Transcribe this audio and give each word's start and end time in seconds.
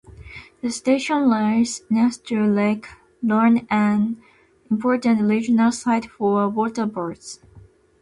The 0.63 0.71
station 0.71 1.29
lies 1.29 1.83
next 1.87 2.25
to 2.29 2.43
Lake 2.43 2.87
Lorne, 3.21 3.67
an 3.69 4.17
important 4.71 5.21
regional 5.21 5.71
site 5.71 6.09
for 6.09 6.49
waterbirds. 6.49 7.39